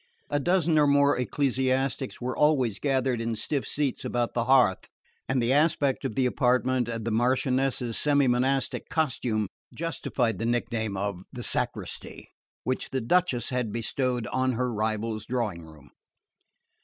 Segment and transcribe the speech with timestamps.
[0.31, 4.89] A dozen or more ecclesiastics were always gathered in stiff seats about the hearth;
[5.29, 10.97] and the aspect of the apartment, and the Marchioness's semi monastic costume, justified the nickname
[10.97, 12.29] of "the sacristy,"
[12.63, 15.91] which the Duchess had bestowed on her rival's drawing room.